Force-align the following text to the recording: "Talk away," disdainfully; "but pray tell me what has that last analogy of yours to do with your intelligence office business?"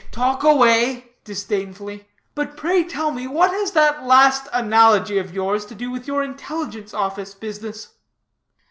"Talk 0.11 0.41
away," 0.41 1.11
disdainfully; 1.25 2.07
"but 2.33 2.57
pray 2.57 2.83
tell 2.83 3.11
me 3.11 3.27
what 3.27 3.51
has 3.51 3.73
that 3.73 4.03
last 4.03 4.47
analogy 4.51 5.19
of 5.19 5.31
yours 5.31 5.63
to 5.67 5.75
do 5.75 5.91
with 5.91 6.07
your 6.07 6.23
intelligence 6.23 6.91
office 6.91 7.35
business?" 7.35 7.89